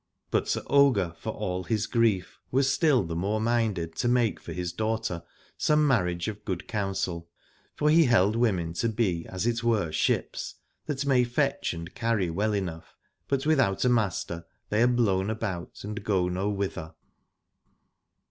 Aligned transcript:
But 0.31 0.47
Sir 0.47 0.63
Ogier 0.65 1.13
for 1.19 1.31
all 1.31 1.63
his 1.65 1.85
grief 1.85 2.39
was 2.49 2.67
still 2.67 3.03
the 3.03 3.15
more 3.15 3.39
minded 3.39 3.95
to 3.97 4.07
make 4.07 4.39
for 4.39 4.51
his 4.51 4.73
daughter 4.73 5.21
some 5.59 5.85
marriage 5.85 6.27
of 6.27 6.43
good 6.43 6.67
counsel: 6.67 7.29
for 7.75 7.87
he 7.91 8.05
held 8.05 8.35
women 8.35 8.73
to 8.73 8.89
be 8.89 9.27
as 9.27 9.45
it 9.45 9.63
were 9.63 9.91
ships, 9.91 10.55
that 10.87 11.05
may 11.05 11.23
fetch 11.23 11.75
and 11.75 11.93
carry 11.93 12.31
well 12.31 12.53
enough, 12.53 12.95
but 13.27 13.45
without 13.45 13.85
a 13.85 13.89
master 13.89 14.43
they 14.69 14.81
are 14.81 14.87
blown 14.87 15.29
about 15.29 15.81
and 15.83 16.03
go 16.03 16.27
no 16.27 16.49
whither. 16.49 16.95